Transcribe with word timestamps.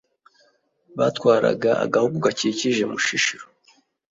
batwaraga 0.97 1.71
agahugu 1.83 2.17
gakikije 2.25 2.83
mushishiro. 2.91 3.45